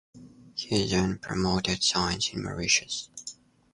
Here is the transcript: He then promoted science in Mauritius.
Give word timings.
He 0.55 0.87
then 0.89 1.19
promoted 1.19 1.83
science 1.83 2.33
in 2.33 2.41
Mauritius. 2.41 3.11